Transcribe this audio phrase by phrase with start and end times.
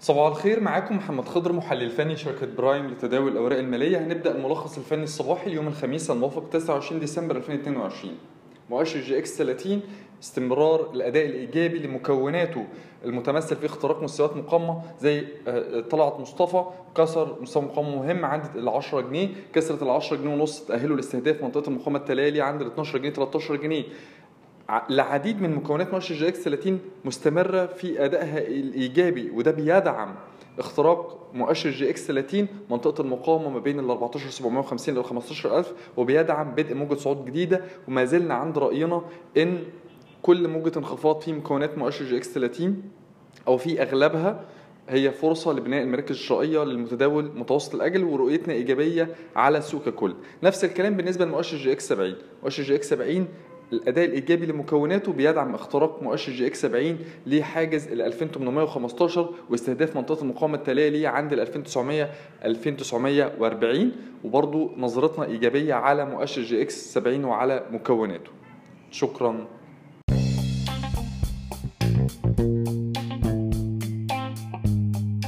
[0.00, 3.98] صباح الخير معاكم محمد خضر محلل فني شركة برايم لتداول الأوراق المالية.
[3.98, 8.14] هنبدأ الملخص الفني الصباحي اليوم الخميس الموافق 29 ديسمبر 2022
[8.70, 9.80] مؤشر EGX 30
[10.22, 12.64] استمرار الأداء الإيجابي لمكوناته
[13.04, 16.64] المتمثل في اختراق مستويات مقاومة زي آه، طلعت مصطفى
[16.96, 21.42] كسر مستوى مقاومة مهم عند ال 10 جنيه كسرت ال 10 جنيه ونص تأهلوا لاستهداف
[21.42, 23.84] منطقة المقاومة التالية عند ال 12 جنيه 13 جنيه.
[24.70, 30.14] العديد من مكونات مؤشر EGX 30 مستمرة في أدائها الإيجابي وده بيدعم
[30.58, 36.94] اختراق مؤشر EGX 30 منطقة المقاومة ما بين ال 14750 ل 15000 وبيدعم بدء موجة
[36.94, 39.02] صعود جديدة وما زلنا عند رأينا
[39.36, 39.58] إن
[40.22, 42.82] كل موجة انخفاض في مكونات مؤشر EGX 30
[43.48, 44.44] أو في أغلبها
[44.88, 50.14] هي فرصة لبناء المراكز الشرائية للمتداول متوسط الأجل ورؤيتنا إيجابية على السوق ككل.
[50.42, 52.14] نفس الكلام بالنسبة لمؤشر EGX 70.
[52.42, 53.28] مؤشر EGX 70
[53.72, 60.88] الأداء الإيجابي لمكوناته بيدعم اختراق مؤشر EGX 70 لحاجز ال 2815 واستهداف منطقة المقاومة التالية
[60.88, 62.10] ليه عند ال 2900
[62.44, 63.92] 2940
[64.24, 68.30] وبرضه نظرتنا إيجابية على مؤشر EGX 70 وعلى مكوناته.
[68.90, 69.46] شكراً